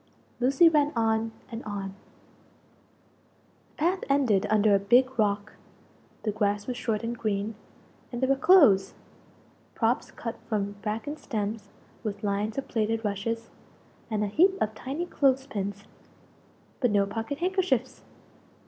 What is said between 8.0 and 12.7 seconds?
and there were clothes props cut from bracken stems, with lines of